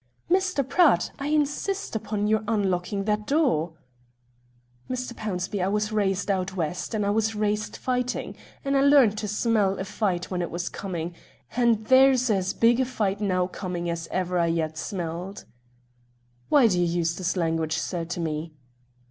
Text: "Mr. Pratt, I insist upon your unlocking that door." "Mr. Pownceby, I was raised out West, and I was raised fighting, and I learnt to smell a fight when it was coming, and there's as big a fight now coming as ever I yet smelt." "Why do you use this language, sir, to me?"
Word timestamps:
"Mr. 0.31 0.67
Pratt, 0.67 1.11
I 1.19 1.27
insist 1.27 1.95
upon 1.95 2.25
your 2.25 2.43
unlocking 2.47 3.03
that 3.03 3.27
door." 3.27 3.73
"Mr. 4.89 5.13
Pownceby, 5.13 5.61
I 5.63 5.67
was 5.67 5.91
raised 5.91 6.31
out 6.31 6.55
West, 6.55 6.95
and 6.95 7.05
I 7.05 7.11
was 7.11 7.35
raised 7.35 7.77
fighting, 7.77 8.35
and 8.65 8.75
I 8.75 8.81
learnt 8.81 9.15
to 9.19 9.27
smell 9.27 9.77
a 9.77 9.83
fight 9.85 10.31
when 10.31 10.41
it 10.41 10.49
was 10.49 10.69
coming, 10.69 11.13
and 11.55 11.85
there's 11.85 12.31
as 12.31 12.51
big 12.53 12.79
a 12.79 12.85
fight 12.85 13.21
now 13.21 13.45
coming 13.45 13.91
as 13.91 14.07
ever 14.09 14.39
I 14.39 14.47
yet 14.47 14.75
smelt." 14.75 15.45
"Why 16.49 16.65
do 16.65 16.79
you 16.79 16.87
use 16.87 17.15
this 17.15 17.37
language, 17.37 17.77
sir, 17.77 18.03
to 18.03 18.19
me?" 18.19 18.53